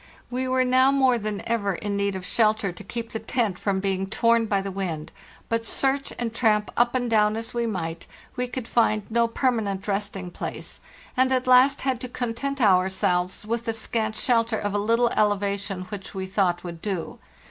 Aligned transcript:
We 0.31 0.47
were 0.47 0.63
now 0.63 0.91
more 0.91 1.19
than 1.19 1.43
ever 1.47 1.75
in 1.75 1.95
need 1.95 2.15
of 2.15 2.25
shel 2.25 2.55
ter 2.55 2.71
to 2.71 2.83
keep 2.83 3.11
the 3.11 3.19
tent 3.19 3.59
from 3.59 3.79
being 3.79 4.07
torn 4.07 4.47
by 4.47 4.59
the 4.59 4.71
wind, 4.71 5.11
but, 5.47 5.63
search 5.63 6.11
and 6.17 6.33
tramp 6.33 6.71
up 6.75 6.95
and 6.95 7.07
down 7.07 7.35
as 7.37 7.53
we 7.53 7.67
might, 7.67 8.07
we 8.35 8.47
could 8.47 8.67
find 8.67 9.03
no 9.11 9.27
permanent 9.27 9.87
resting 9.87 10.31
place, 10.31 10.81
and 11.15 11.31
at 11.31 11.45
last 11.45 11.81
had 11.81 12.01
to 12.01 12.09
content 12.09 12.59
ourselves 12.61 13.45
with 13.45 13.65
the 13.65 13.73
scant 13.73 14.15
shelter 14.15 14.57
of 14.57 14.73
a 14.73 14.79
little 14.79 15.09
elevation 15.09 15.83
which 15.83 16.15
we 16.15 16.25
thought 16.25 16.63
would 16.63 16.81
do. 16.81 17.19